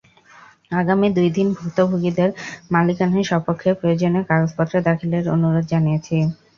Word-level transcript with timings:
আগামী 0.71 1.07
দুই 1.11 1.29
দিন 1.37 1.47
ভুক্তভোগীদের 1.57 2.29
মালিকানার 2.71 3.29
সপক্ষে 3.31 3.69
প্রয়োজনীয় 3.79 4.27
কাগজপত্র 4.29 4.73
দাখিলের 4.87 5.25
অনুরোধ 5.35 5.65
জানিয়েছি। 5.71 6.15